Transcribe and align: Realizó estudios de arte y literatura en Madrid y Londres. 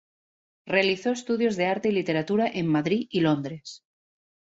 Realizó 0.65 1.11
estudios 1.11 1.57
de 1.57 1.67
arte 1.67 1.89
y 1.89 1.91
literatura 1.91 2.47
en 2.51 2.65
Madrid 2.65 3.05
y 3.11 3.21
Londres. 3.21 3.83